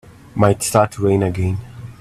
Might 0.33 0.63
start 0.63 0.93
to 0.93 1.03
rain 1.05 1.21
again. 1.21 1.59